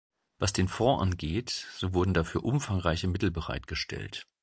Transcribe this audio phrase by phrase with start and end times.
[0.39, 4.25] Was den Fonds angeht, so wurden dafür umfangreiche Mittel bereitgestellt.